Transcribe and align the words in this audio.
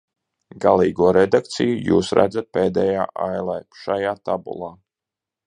Galīgo 0.61 1.09
redakciju 1.17 1.75
jūs 1.89 2.09
redzat 2.21 2.49
pēdējā 2.59 3.05
ailē 3.27 3.59
šajā 3.83 4.17
tabulā. 4.31 4.73